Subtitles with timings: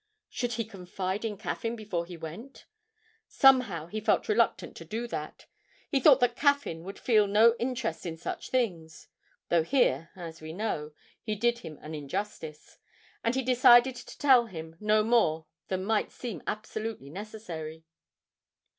[0.29, 2.65] Should he confide in Caffyn before he went?
[3.27, 5.45] Somehow he felt reluctant to do that;
[5.91, 9.09] he thought that Caffyn would feel no interest in such things
[9.49, 10.91] (though here, as we know,
[11.21, 12.79] he did him an injustice),
[13.23, 17.85] and he decided to tell him no more than might seem absolutely necessary.